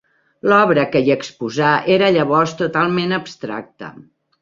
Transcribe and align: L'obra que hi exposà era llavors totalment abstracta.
L'obra 0.51 0.85
que 0.95 1.01
hi 1.09 1.13
exposà 1.17 1.73
era 1.99 2.11
llavors 2.17 2.59
totalment 2.65 3.17
abstracta. 3.23 3.97